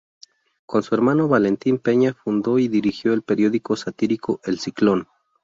[0.65, 5.07] Con su hermano Valentín Peña fundó y dirigió el periódico satírico "El Ciclón.